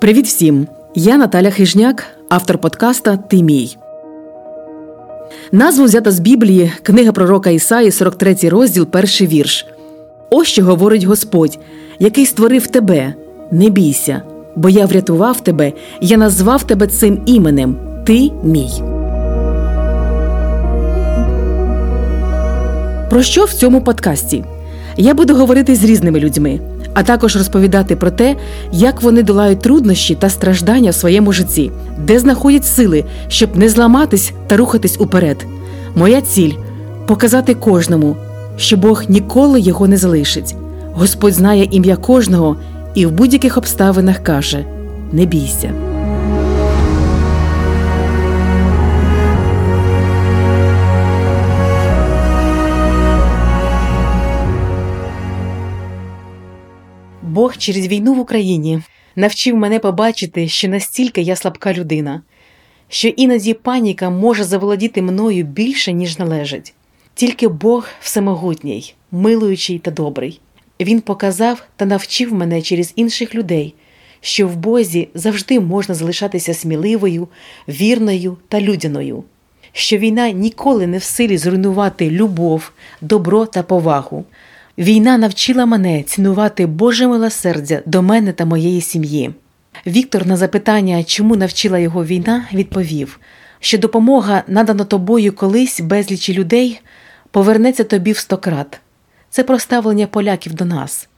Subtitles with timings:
[0.00, 0.66] Привіт всім!
[0.94, 3.76] Я Наталя Хижняк, автор подкаста Ти мій.
[5.52, 9.66] Назву взята з Біблії, книга пророка Ісаї, 43 розділ, перший вірш.
[10.30, 11.58] Ось що говорить Господь,
[11.98, 13.14] який створив тебе.
[13.50, 14.22] Не бійся,
[14.56, 17.76] бо я врятував тебе, я назвав тебе цим іменем.
[18.06, 18.70] Ти мій.
[23.10, 24.44] Про що в цьому подкасті?
[24.96, 26.60] Я буду говорити з різними людьми,
[26.94, 28.36] а також розповідати про те,
[28.72, 34.32] як вони долають труднощі та страждання в своєму житті, де знаходять сили, щоб не зламатись
[34.46, 35.46] та рухатись уперед.
[35.96, 36.52] Моя ціль
[37.06, 38.16] показати кожному,
[38.56, 40.54] що Бог ніколи його не залишить.
[40.94, 42.56] Господь знає ім'я кожного
[42.94, 44.64] і в будь-яких обставинах каже:
[45.12, 45.91] Не бійся.
[57.62, 58.82] Через війну в Україні
[59.16, 62.22] навчив мене побачити, що настільки я слабка людина,
[62.88, 66.74] що іноді паніка може заволодіти мною більше, ніж належить.
[67.14, 70.40] Тільки Бог всемогутній, милуючий та добрий.
[70.80, 73.74] Він показав та навчив мене через інших людей,
[74.20, 77.28] що в Бозі завжди можна залишатися сміливою,
[77.68, 79.24] вірною та людяною,
[79.72, 84.24] що війна ніколи не в силі зруйнувати любов, добро та повагу.
[84.78, 89.30] Війна навчила мене цінувати Боже милосердя до мене та моєї сім'ї.
[89.86, 93.20] Віктор на запитання, чому навчила його війна, відповів,
[93.60, 96.80] що допомога, надана тобою колись безлічі людей,
[97.30, 98.80] повернеться тобі в стократ.
[99.30, 101.08] Це проставлення поляків до нас,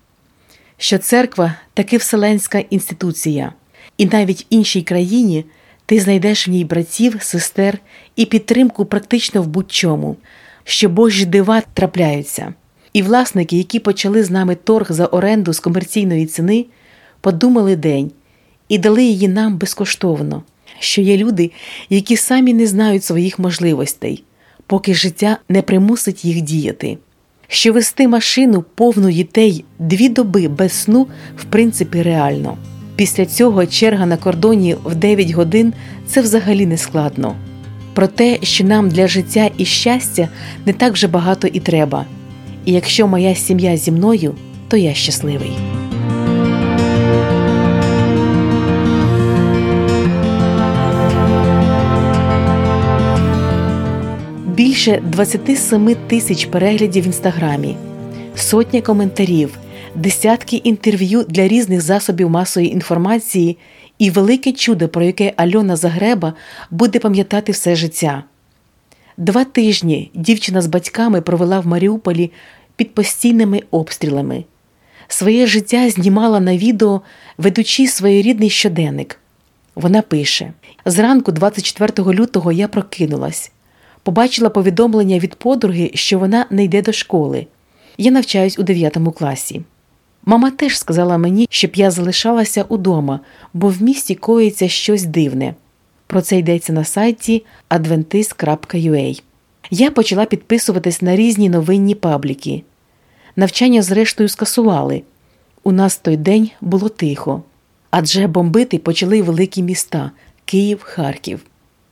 [0.77, 3.53] що церква таки вселенська інституція,
[3.99, 5.45] і навіть в іншій країні
[5.87, 7.79] ти знайдеш в ній братів, сестер
[8.17, 10.17] і підтримку практично в будь-чому,
[10.65, 12.55] що Божі дива трапляються.
[12.95, 16.67] І власники, які почали з нами торг за оренду з комерційної ціни,
[17.21, 18.11] подумали день
[18.69, 20.43] і дали її нам безкоштовно,
[20.79, 21.51] що є люди,
[21.91, 24.25] які самі не знають своїх можливостей,
[24.67, 26.99] поки життя не примусить їх діяти.
[27.49, 32.59] Що вести машину повну дітей дві доби без сну, в принципі, реально.
[32.97, 35.73] Після цього черга на кордоні в 9 годин
[36.07, 37.37] це взагалі не складно.
[37.95, 40.29] Про те, що нам для життя і щастя
[40.67, 42.07] не так вже багато і треба.
[42.65, 44.35] І якщо моя сім'я зі мною,
[44.69, 45.53] то я щасливий.
[54.47, 57.77] Більше 27 тисяч переглядів в інстаграмі,
[58.37, 59.59] сотня коментарів,
[59.95, 63.59] десятки інтерв'ю для різних засобів масової інформації
[63.99, 66.35] і велике чудо, про яке Альона Загреба
[66.71, 68.25] буде пам'ятати все життя.
[69.17, 72.33] Два тижні дівчина з батьками провела в Маріуполі
[72.77, 74.45] під постійними обстрілами.
[75.09, 77.01] Своє життя знімала на відео,
[77.39, 79.21] ведучи своєрідний щоденник.
[79.75, 80.53] Вона пише:
[80.85, 83.53] Зранку, 24 лютого, я прокинулась,
[84.03, 87.47] побачила повідомлення від подруги, що вона не йде до школи.
[87.99, 89.63] Я навчаюсь у 9 класі.
[90.25, 93.21] Мама теж сказала мені, щоб я залишалася удома,
[93.53, 95.55] бо в місті коїться щось дивне.
[96.07, 99.23] Про це йдеться на сайті adventist.ua.
[99.71, 102.63] Я почала підписуватись на різні новинні пабліки.
[103.37, 105.03] Навчання, зрештою, скасували.
[105.63, 107.43] У нас той день було тихо,
[107.91, 110.11] адже бомбити почали великі міста
[110.45, 111.41] Київ, Харків.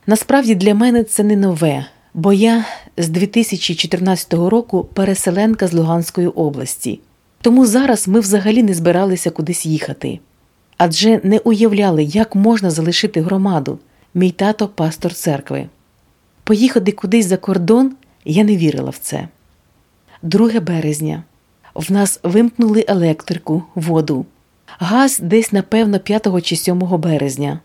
[0.07, 2.65] Насправді для мене це не нове, бо я
[2.97, 6.99] з 2014 року переселенка з Луганської області.
[7.41, 10.19] Тому зараз ми взагалі не збиралися кудись їхати.
[10.77, 13.79] Адже не уявляли, як можна залишити громаду,
[14.13, 15.67] мій тато пастор церкви.
[16.43, 19.27] Поїхати кудись за кордон я не вірила в це.
[20.21, 21.23] 2 березня
[21.75, 24.25] в нас вимкнули електрику, воду,
[24.65, 27.59] газ десь, напевно, 5 чи 7 березня.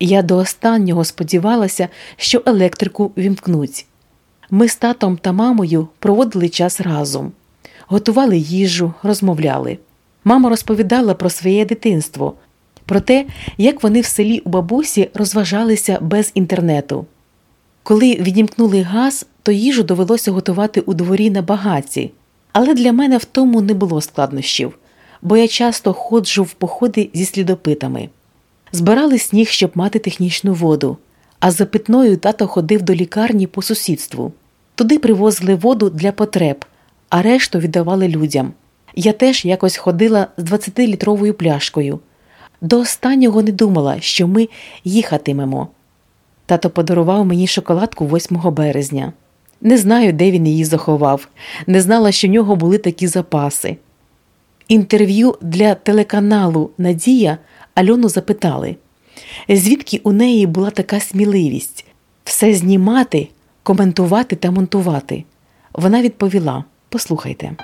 [0.00, 3.86] Я до останнього сподівалася, що електрику вімкнуть.
[4.50, 7.32] Ми з татом та мамою проводили час разом,
[7.86, 9.78] готували їжу, розмовляли.
[10.24, 12.34] Мама розповідала про своє дитинство,
[12.90, 13.26] про те,
[13.58, 17.06] як вони в селі у бабусі розважалися без інтернету.
[17.82, 22.10] Коли відімкнули газ, то їжу довелося готувати у дворі на багаті,
[22.52, 24.78] але для мене в тому не було складнощів,
[25.22, 28.08] бо я часто ходжу в походи зі слідопитами.
[28.72, 30.96] Збирали сніг, щоб мати технічну воду,
[31.40, 34.32] а за питною тато ходив до лікарні по сусідству.
[34.74, 36.64] Туди привозили воду для потреб,
[37.08, 38.52] а решту віддавали людям.
[38.94, 42.00] Я теж якось ходила з 20-літровою пляшкою.
[42.60, 44.48] До останнього не думала, що ми
[44.84, 45.68] їхатимемо.
[46.46, 49.12] Тато подарував мені шоколадку 8 березня.
[49.60, 51.28] Не знаю, де він її заховав,
[51.66, 53.76] не знала, що в нього були такі запаси.
[54.68, 57.38] інтерв'ю для телеканалу Надія
[57.74, 58.76] Альону запитали,
[59.48, 61.84] звідки у неї була така сміливість
[62.24, 63.28] все знімати,
[63.62, 65.24] коментувати та монтувати.
[65.72, 67.56] Вона відповіла: Послухайте.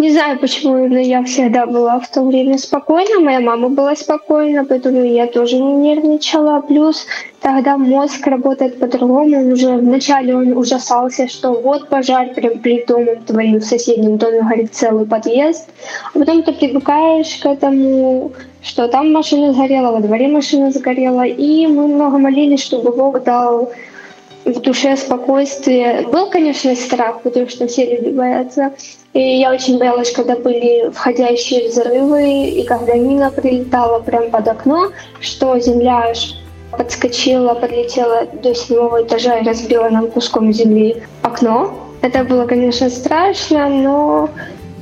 [0.00, 3.20] Не знаю, почему, но я всегда была в то время спокойна.
[3.20, 6.62] Моя мама была спокойна, поэтому я тоже не нервничала.
[6.62, 7.06] Плюс
[7.42, 9.52] тогда мозг работает по-другому.
[9.52, 14.74] Уже вначале он ужасался, что вот пожар прям перед домом твоим в соседнем доме горит
[14.74, 15.68] целый подъезд.
[16.14, 18.32] А потом ты привыкаешь к этому,
[18.62, 21.26] что там машина сгорела, во дворе машина сгорела.
[21.26, 23.70] И мы много молились, чтобы Бог дал
[24.44, 26.06] в душе спокойствие.
[26.08, 28.72] Был, конечно, страх, потому что все люди боятся.
[29.12, 34.88] И я очень боялась, когда были входящие взрывы, и когда мина прилетала прямо под окно,
[35.20, 36.36] что земля аж
[36.70, 41.72] подскочила, подлетела до седьмого этажа и разбила нам куском земли окно.
[42.02, 44.30] Это было, конечно, страшно, но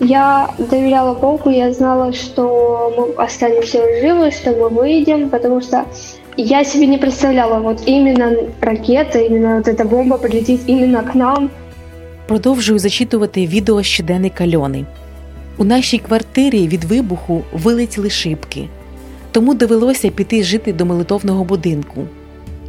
[0.01, 5.87] я доверяла Богу, я знала, что мы останемся живы, что мы выйдем, потому что
[6.43, 11.51] я себе не представляла, вот именно ракета, именно вот эта бомба прилетит именно к нам.
[12.27, 14.85] Продовжую зачитувати відео щоденника Льони.
[15.57, 18.69] У нашій квартирі від вибуху вилетіли шибки,
[19.33, 22.05] тому довелося піти жити до молитовного будинку.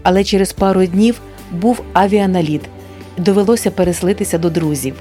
[0.04, 2.62] Але через пару днів був авіаналіт,
[3.18, 4.94] і довелося переселитися до друзів.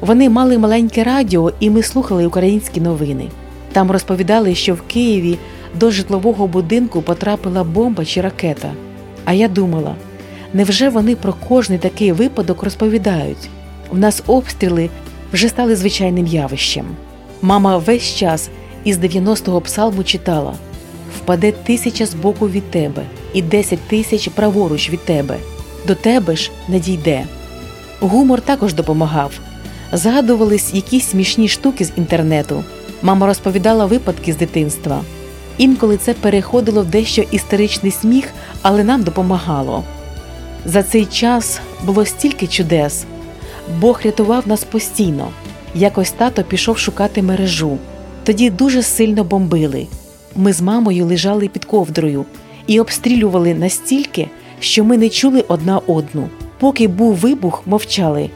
[0.00, 3.28] Вони мали маленьке радіо, і ми слухали українські новини.
[3.72, 5.38] Там розповідали, що в Києві
[5.74, 8.72] до житлового будинку потрапила бомба чи ракета.
[9.24, 9.94] А я думала,
[10.52, 13.48] невже вони про кожний такий випадок розповідають?
[13.92, 14.90] У нас обстріли
[15.32, 16.86] вже стали звичайним явищем.
[17.42, 18.50] Мама весь час
[18.84, 20.54] із 90-го псалму читала
[21.16, 23.02] впаде тисяча з боку від тебе
[23.34, 25.36] і десять тисяч праворуч від тебе.
[25.86, 27.24] До тебе ж не дійде.
[28.00, 29.32] Гумор також допомагав.
[29.92, 32.64] Згадувались якісь смішні штуки з інтернету.
[33.02, 35.00] Мама розповідала випадки з дитинства.
[35.60, 38.28] Інколи це переходило в дещо істеричний сміх,
[38.62, 39.84] але нам допомагало.
[40.64, 43.04] За цей час було стільки чудес.
[43.80, 45.28] Бог рятував нас постійно.
[45.74, 47.78] Якось тато пішов шукати мережу.
[48.24, 49.86] Тоді дуже сильно бомбили.
[50.36, 52.24] Ми з мамою лежали під ковдрою
[52.66, 54.28] і обстрілювали настільки,
[54.60, 56.28] що ми не чули одна одну.
[56.58, 58.30] Поки був вибух, мовчали,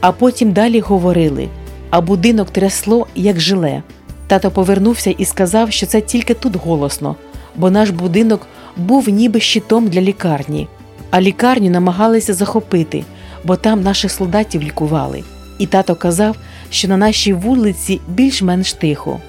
[0.00, 1.48] а потім далі говорили,
[1.90, 3.82] а будинок трясло, як жиле.
[4.30, 7.16] Тато повернувся і сказав, що це тільки тут голосно,
[7.56, 8.46] бо наш будинок
[8.76, 10.68] був ніби щитом для лікарні,
[11.10, 13.04] а лікарню намагалися захопити,
[13.44, 15.22] бо там наших солдатів лікували.
[15.58, 16.36] І тато казав,
[16.70, 19.20] що на нашій вулиці більш-менш тихо.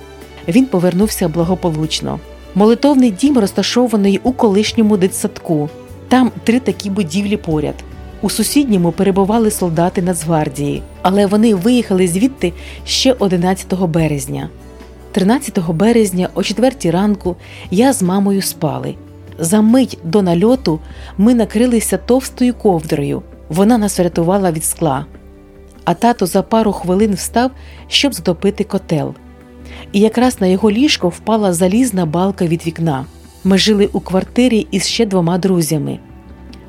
[0.48, 2.20] Він повернувся благополучно.
[2.56, 5.70] Молитовний дім розташований у колишньому дитсадку.
[6.08, 7.76] Там три такі будівлі поряд.
[8.22, 12.54] У сусідньому перебували солдати Нацгвардії, але вони виїхали звідти
[12.86, 14.50] ще 11 березня.
[15.12, 17.36] 13 березня о 4 ранку
[17.72, 18.96] я з мамою спали.
[19.40, 20.80] За мить до нальоту
[21.18, 23.22] ми накрилися товстою ковдрою.
[23.50, 25.06] Вона нас врятувала від скла.
[25.86, 27.52] А тато за пару хвилин встав,
[27.88, 29.14] щоб затопити котел.
[29.92, 33.06] І якраз на його ліжко впала залізна балка від вікна.
[33.44, 36.00] Ми жили у квартирі із ще двома друзями.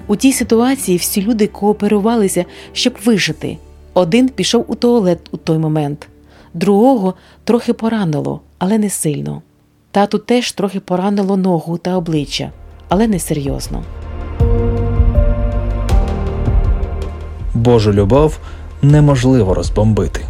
[0.07, 3.59] У тій ситуації всі люди кооперувалися, щоб вижити.
[3.95, 6.09] Один пішов у туалет у той момент
[6.55, 9.43] другого трохи поранило, але не сильно.
[9.91, 12.53] Тату теж трохи поранило ногу та обличчя,
[12.89, 13.83] але не серйозно.
[17.55, 18.39] Божу любов
[18.83, 20.21] неможливо розбомбити.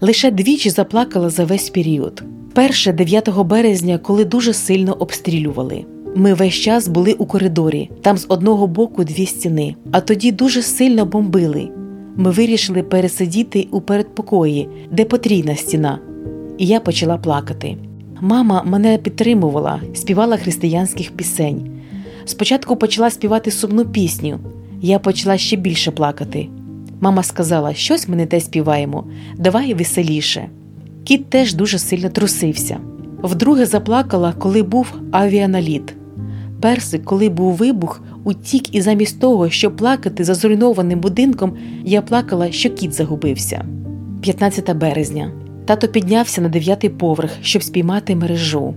[0.00, 2.22] Лише двічі заплакала за весь період.
[2.54, 5.84] Перше 9 березня, коли дуже сильно обстрілювали.
[6.16, 10.62] Ми весь час були у коридорі, там з одного боку дві стіни, а тоді дуже
[10.62, 11.68] сильно бомбили.
[12.16, 15.98] Ми вирішили пересидіти у передпокої, де потрійна стіна,
[16.58, 17.76] і я почала плакати.
[18.20, 21.70] Мама мене підтримувала, співала християнських пісень.
[22.24, 24.38] Спочатку почала співати сумну пісню.
[24.80, 26.48] Я почала ще більше плакати.
[27.00, 29.04] Мама сказала, щось ми не те співаємо,
[29.36, 30.48] давай веселіше.
[31.04, 32.78] Кіт теж дуже сильно трусився.
[33.22, 35.97] Вдруге заплакала, коли був авіаналіт.
[36.60, 42.52] Персик, коли був вибух, утік, і замість того, щоб плакати за зруйнованим будинком, я плакала,
[42.52, 43.64] що кіт загубився.
[44.20, 45.32] 15 березня.
[45.64, 48.74] Тато піднявся на дев'ятий поверх, щоб спіймати мережу.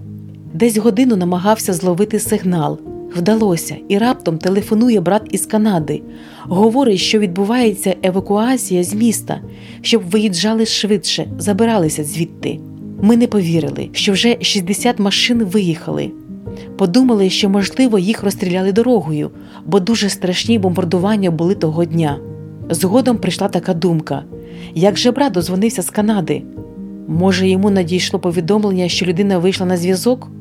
[0.53, 2.79] Десь годину намагався зловити сигнал.
[3.15, 6.01] Вдалося, і раптом телефонує брат із Канади.
[6.43, 9.41] Говорить, що відбувається евакуація з міста,
[9.81, 12.59] щоб виїжджали швидше, забиралися звідти.
[13.01, 16.11] Ми не повірили, що вже 60 машин виїхали.
[16.77, 19.31] Подумали, що, можливо, їх розстріляли дорогою,
[19.65, 22.19] бо дуже страшні бомбардування були того дня.
[22.69, 24.23] Згодом прийшла така думка:
[24.75, 26.43] як же брат дозвонився з Канади?
[27.07, 30.31] Може, йому надійшло повідомлення, що людина вийшла на зв'язок?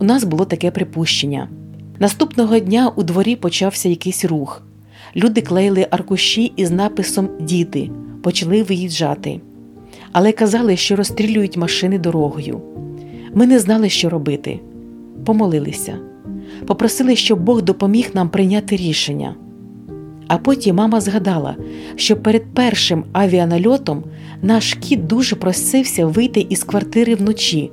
[0.00, 1.48] У нас було таке припущення.
[1.98, 4.62] Наступного дня у дворі почався якийсь рух.
[5.16, 7.90] Люди клеїли аркуші із написом Діти
[8.22, 9.40] почали виїжджати,
[10.12, 12.60] але казали, що розстрілюють машини дорогою.
[13.34, 14.60] Ми не знали, що робити.
[15.24, 15.98] Помолилися,
[16.66, 19.34] попросили, щоб Бог допоміг нам прийняти рішення.
[20.28, 21.56] А потім мама згадала,
[21.96, 24.04] що перед першим авіанальотом
[24.42, 27.70] наш кіт дуже просився вийти із квартири вночі.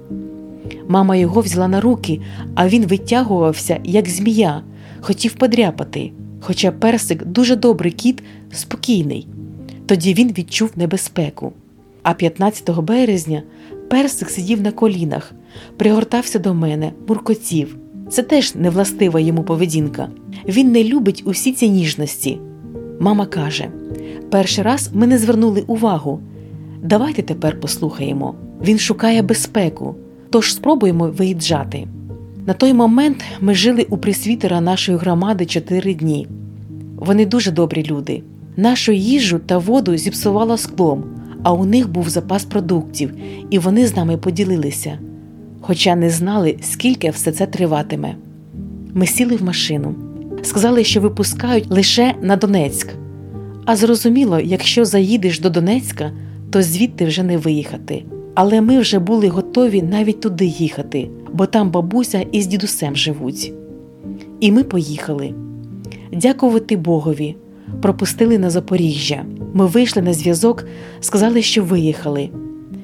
[0.87, 2.21] Мама його взяла на руки,
[2.55, 4.61] а він витягувався, як змія,
[5.01, 6.11] хотів подряпати.
[6.41, 9.27] Хоча персик дуже добрий кіт, спокійний.
[9.85, 11.53] Тоді він відчув небезпеку.
[12.03, 13.43] А 15 березня
[13.91, 15.33] персик сидів на колінах,
[15.77, 17.77] пригортався до мене, муркотів.
[18.09, 20.09] Це теж невластива йому поведінка.
[20.47, 22.39] Він не любить усі ці ніжності.
[22.99, 23.69] Мама каже:
[24.29, 26.19] перший раз ми не звернули увагу.
[26.83, 28.35] Давайте тепер послухаємо.
[28.63, 29.95] Він шукає безпеку,
[30.29, 31.87] тож спробуємо виїжджати.
[32.45, 36.27] На той момент ми жили у присвітера нашої громади чотири дні.
[36.95, 38.23] Вони дуже добрі люди.
[38.57, 41.03] Нашу їжу та воду зіпсувало склом,
[41.43, 43.13] а у них був запас продуктів,
[43.49, 44.99] і вони з нами поділилися,
[45.61, 48.15] хоча не знали, скільки все це триватиме.
[48.93, 49.95] Ми сіли в машину,
[50.41, 52.89] сказали, що випускають лише на Донецьк.
[53.65, 56.11] А зрозуміло, якщо заїдеш до Донецька,
[56.49, 58.03] то звідти вже не виїхати.
[58.35, 63.53] Але ми вже були готові навіть туди їхати, бо там бабуся із дідусем живуть.
[64.39, 65.33] І ми поїхали.
[66.13, 67.35] Дякувати Богові,
[67.81, 69.25] пропустили на Запоріжжя.
[69.53, 70.65] Ми вийшли на зв'язок,
[70.99, 72.29] сказали, що виїхали.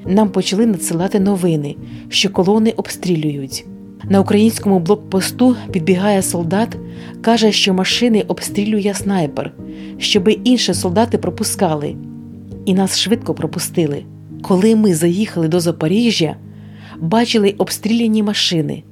[0.06, 1.76] Нам почали надсилати новини,
[2.08, 3.64] що колони обстрілюють.
[4.04, 6.76] На українському блокпосту підбігає солдат,
[7.20, 9.52] каже, що машини обстрілює снайпер,
[9.98, 11.96] щоби інші солдати пропускали.
[12.64, 14.04] І нас швидко пропустили.
[14.42, 16.36] Коли ми заїхали до Запоріжжя,
[17.00, 18.82] бачили обстріляні машини,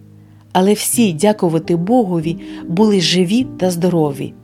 [0.53, 2.37] але всі, дякувати Богові,
[2.69, 4.35] були живі та здорові.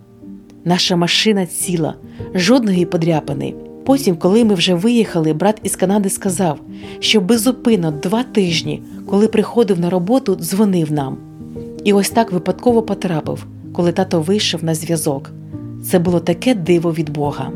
[0.65, 1.95] Наша машина ціла,
[2.35, 3.55] жодної подряпини.
[3.85, 6.61] Потім, коли ми вже виїхали, брат із Канади сказав,
[7.01, 11.17] що безупинно два тижні, коли приходив на роботу, дзвонив нам.
[11.85, 15.31] І ось так випадково потрапив, коли тато вийшов на зв'язок.
[15.85, 17.53] Це було таке диво від Бога.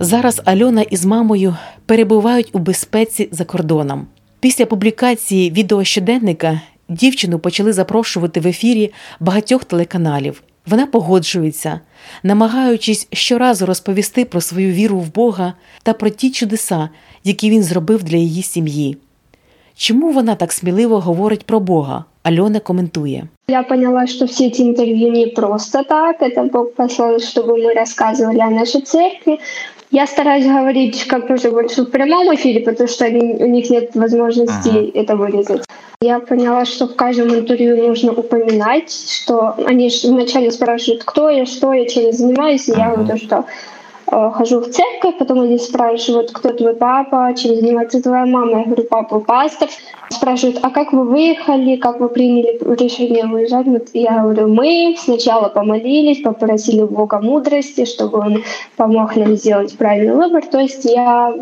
[0.00, 1.56] Зараз Альона із мамою
[1.86, 4.06] перебувають у безпеці за кордоном.
[4.40, 10.43] Після публікації відеощоденника дівчину почали запрошувати в ефірі багатьох телеканалів.
[10.65, 11.79] Вона погоджується,
[12.23, 15.53] намагаючись щоразу розповісти про свою віру в Бога
[15.83, 16.89] та про ті чудеса,
[17.23, 18.97] які він зробив для її сім'ї.
[19.75, 22.05] Чому вона так сміливо говорить про Бога?
[22.23, 23.27] Альона коментує.
[23.47, 26.21] Я поняла, что все эти интервью не просто так.
[26.21, 29.39] Это Бог послал, чтобы мы рассказывали о нашей церкви.
[29.91, 33.95] Я стараюсь говорить как можно больше в прямом эфире, потому что они, у них нет
[33.95, 34.91] возможности ага.
[34.93, 35.63] это вырезать.
[36.00, 41.72] Я поняла, что в каждом интервью нужно упоминать, что они вначале спрашивают, кто я, что
[41.72, 43.46] я, чем я занимаюсь, и я говорю, что
[44.08, 48.60] Э, хожу в церковь, потом они спрашивают, кто твой папа, чем занимается твоя мама.
[48.60, 49.68] Я говорю, папа пастор.
[50.10, 53.66] Спрашивают, а как вы выехали, как вы приняли решение выезжать?
[53.66, 58.44] Вот я говорю, мы сначала помолились, попросили Бога мудрости, чтобы он
[58.76, 60.46] помог нам сделать правильный выбор.
[60.46, 61.34] То есть я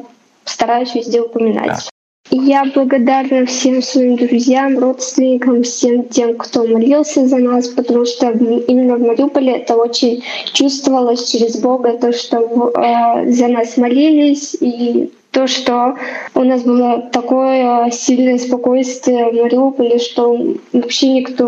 [0.44, 1.90] стараюсь везде упоминать.
[2.31, 8.97] Я благодарна всем своим друзьям, родственникам, всем тем, кто молился за нас, потому что именно
[8.97, 10.23] в Мариуполе это очень
[10.53, 15.95] чувствовалось через Бога, то, что э, за нас молились и то, что
[16.35, 20.39] у нас было такое сильное спокойствие в Маріуполі, що
[20.73, 21.45] вообще ніхто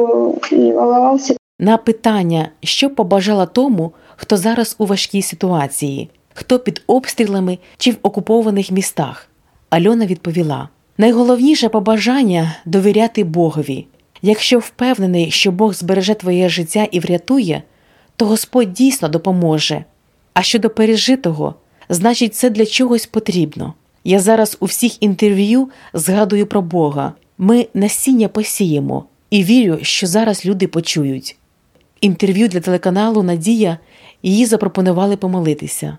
[0.51, 1.35] не волновався.
[1.59, 7.97] На питання, що побажала тому, хто зараз у важкій ситуації, хто під обстрілами чи в
[8.01, 9.27] окупованих містах.
[9.76, 10.68] Альона відповіла:
[10.98, 13.86] найголовніше побажання довіряти Богові.
[14.22, 17.62] Якщо впевнений, що Бог збереже твоє життя і врятує,
[18.16, 19.84] то Господь дійсно допоможе.
[20.34, 21.54] А щодо пережитого,
[21.88, 23.74] значить, це для чогось потрібно.
[24.04, 27.12] Я зараз у всіх інтерв'ю згадую про Бога.
[27.38, 31.36] Ми насіння посіємо і вірю, що зараз люди почують.
[32.00, 33.78] Інтерв'ю для телеканалу Надія
[34.22, 35.98] її запропонували помолитися.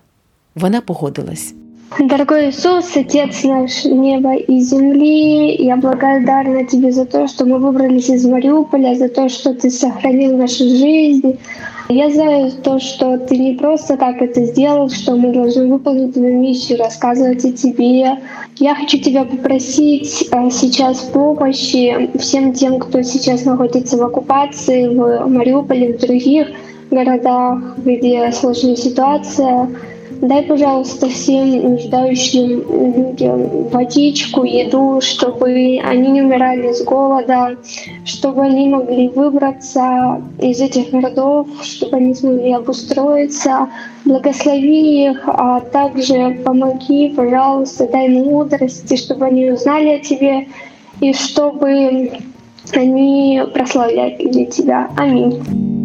[0.54, 1.54] Вона погодилась.
[1.96, 8.10] Дорогой Иисус, Отец наш неба и земли, я благодарна Тебе за то, что мы выбрались
[8.10, 11.38] из Мариуполя, за то, что Ты сохранил нашу жизнь.
[11.88, 16.38] Я знаю то, что ты не просто так это сделал, что мы должны выполнить твою
[16.38, 18.18] миссию, рассказывать о тебе.
[18.56, 25.26] Я хочу тебя попросить э, сейчас помощи всем тем, кто сейчас находится в оккупации, в
[25.28, 26.48] Мариуполе, в других
[26.90, 29.70] городах, где сложная ситуация.
[30.20, 32.64] Дай, пожалуйста, всем нуждающим
[32.96, 37.56] людям водичку, еду, чтобы они не умирали с голода,
[38.04, 43.68] чтобы они могли выбраться из этих городов, чтобы они смогли обустроиться.
[44.04, 50.48] Благослови их, а также помоги, пожалуйста, дай мудрости, чтобы они узнали о тебе
[51.00, 52.10] и чтобы
[52.72, 54.90] они прославляли тебя.
[54.96, 55.77] Аминь.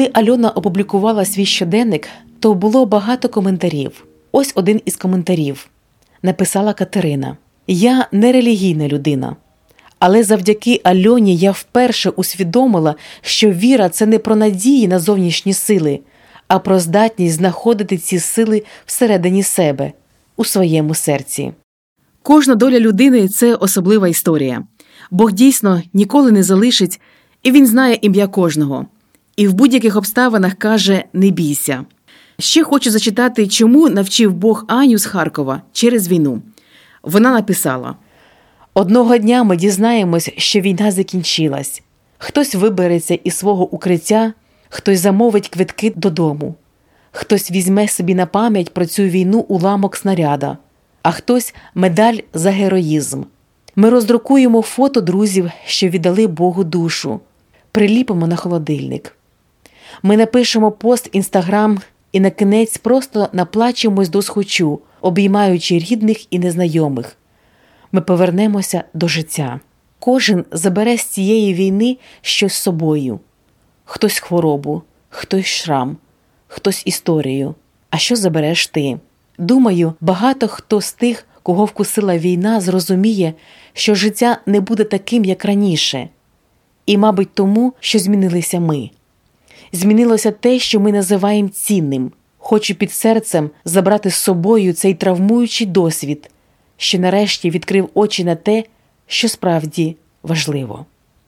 [0.00, 4.04] Коли Альона опублікувала свій щоденник, то було багато коментарів.
[4.32, 5.68] Ось один із коментарів
[6.22, 9.36] написала Катерина: Я не релігійна людина,
[9.98, 16.00] але завдяки Альоні я вперше усвідомила, що віра це не про надії на зовнішні сили,
[16.48, 19.92] а про здатність знаходити ці сили всередині себе,
[20.36, 21.52] у своєму серці.
[22.22, 24.62] Кожна доля людини це особлива історія.
[25.10, 27.00] Бог дійсно ніколи не залишить,
[27.42, 28.86] і він знає ім'я кожного
[29.40, 31.84] і в будь-яких обставинах каже не бійся.
[32.38, 36.42] Ще хочу зачитати, чому навчив Бог Аню з Харкова через війну.
[37.02, 37.96] Вона написала:
[38.74, 41.82] одного дня ми дізнаємось, що війна закінчилась.
[42.18, 44.32] Хтось вибереться із свого укриття,
[44.68, 46.54] хтось замовить квитки додому,
[47.12, 50.58] хтось візьме собі на пам'ять про цю війну уламок снаряда,
[51.02, 53.22] а хтось медаль за героїзм.
[53.76, 57.20] Ми роздрукуємо фото друзів, що віддали Богу душу,
[57.72, 59.16] приліпимо на холодильник.
[60.02, 61.80] Ми напишемо пост інстаграм
[62.12, 67.16] і на кінець просто наплачемось до схочу, обіймаючи рідних і незнайомих.
[67.92, 69.60] Ми повернемося до життя.
[69.98, 73.20] Кожен забере з цієї війни щось з собою:
[73.84, 75.96] хтось хворобу, хтось шрам,
[76.48, 77.54] хтось історію.
[77.90, 78.98] А що забереш ти?
[79.38, 83.34] Думаю, багато хто з тих, кого вкусила війна, зрозуміє,
[83.72, 86.08] що життя не буде таким, як раніше,
[86.86, 88.90] і, мабуть, тому, що змінилися ми
[89.72, 92.12] змінилося те, що ми називаємо цінним.
[92.38, 96.30] Хочу під серцем забрати з собою цей травмуючий досвід,
[96.76, 98.64] що нарешті відкрив очі на те,
[99.06, 100.86] що справді важливо.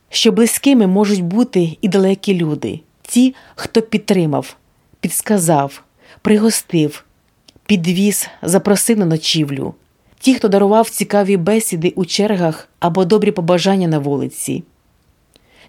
[0.09, 4.57] Що близькими можуть бути і далекі люди, ті, хто підтримав,
[4.99, 5.83] підсказав,
[6.21, 7.05] пригостив,
[7.65, 9.73] підвіз, запросив на ночівлю,
[10.19, 14.63] ті, хто дарував цікаві бесіди у чергах або добрі побажання на вулиці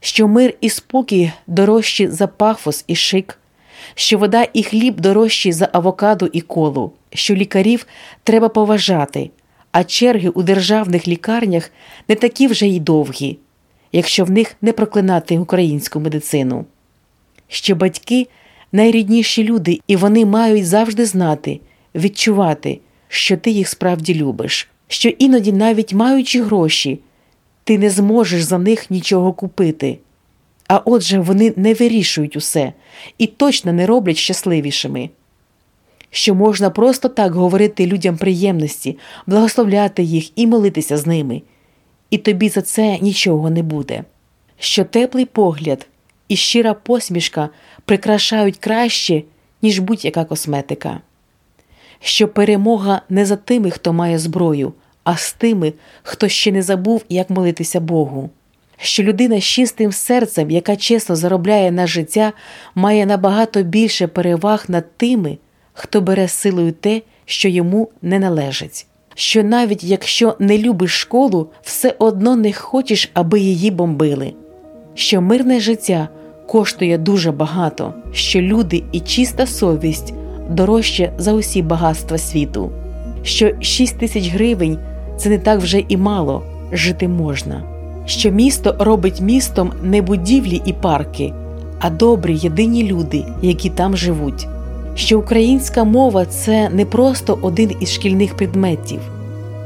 [0.04, 3.38] що мир і спокій дорожчі за пафос і шик,
[3.94, 7.86] що вода і хліб дорожчі за авокадо і колу, що лікарів
[8.24, 9.30] треба поважати,
[9.72, 11.70] а черги у державних лікарнях
[12.08, 13.38] не такі вже й довгі,
[13.92, 16.64] якщо в них не проклинати українську медицину.
[17.48, 18.26] Що батьки
[18.72, 21.60] найрідніші люди, і вони мають завжди знати,
[21.94, 27.00] відчувати, що ти їх справді любиш, що іноді, навіть маючи гроші,
[27.64, 29.98] ти не зможеш за них нічого купити.
[30.68, 32.72] А отже, вони не вирішують усе
[33.18, 35.10] і точно не роблять щасливішими.
[36.10, 41.42] Що можна просто так говорити людям приємності, благословляти їх і молитися з ними,
[42.10, 44.04] і тобі за це нічого не буде.
[44.58, 45.86] Що теплий погляд
[46.28, 47.48] і щира посмішка
[47.84, 49.22] прикрашають краще,
[49.62, 51.00] ніж будь-яка косметика,
[52.00, 54.72] що перемога не за тими, хто має зброю
[55.04, 58.30] а з тими, хто ще не забув, як молитися Богу.
[58.76, 62.32] Що людина з чистим серцем, яка чесно заробляє на життя,
[62.74, 65.38] має набагато більше переваг над тими,
[65.72, 68.86] хто бере силою те, що йому не належить.
[69.14, 74.34] Що навіть якщо не любиш школу, все одно не хочеш, аби її бомбили.
[74.94, 76.08] Що мирне життя
[76.46, 80.14] коштує дуже багато, що люди і чиста совість
[80.50, 82.72] дорожче за усі багатства світу,
[83.22, 84.78] що 6 тисяч гривень
[85.16, 87.62] це не так вже і мало жити можна.
[88.06, 91.32] Що місто робить містом не будівлі і парки,
[91.80, 94.48] а добрі єдині люди, які там живуть.
[94.94, 99.00] Що українська мова це не просто один із шкільних предметів,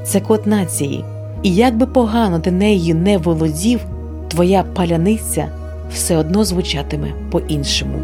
[0.04, 1.04] це код нації.
[1.42, 3.80] І як би погано ти нею не володів,
[4.28, 5.48] твоя паляниця
[5.92, 7.98] все одно звучатиме по-іншому.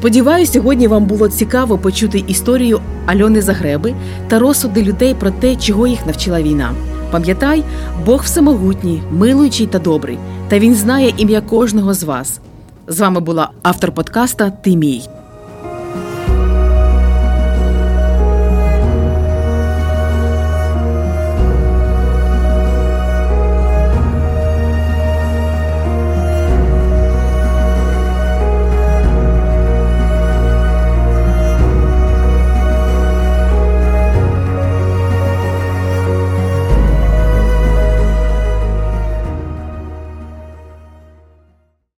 [0.00, 3.94] Сподіваюся, сьогодні вам було цікаво почути історію Альони Загреби
[4.28, 6.72] та розсуди людей про те, чого їх навчила війна.
[7.10, 7.64] Пам'ятай,
[8.06, 10.18] Бог всемогутній, милуючий та добрий.
[10.48, 12.40] Та він знає ім'я кожного з вас.
[12.86, 15.02] З вами була автор подкаста Ти мій.